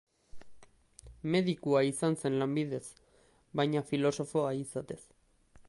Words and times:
Medikua 1.35 1.83
izan 1.89 2.17
zen 2.23 2.39
lanbidez, 2.43 2.83
baina 3.61 3.85
filosofoa 3.93 4.59
izatez. 4.65 5.01